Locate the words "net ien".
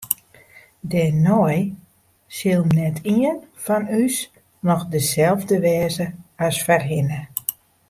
2.77-3.37